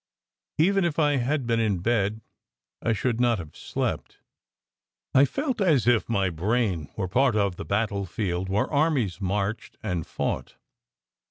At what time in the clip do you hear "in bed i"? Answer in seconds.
1.59-2.91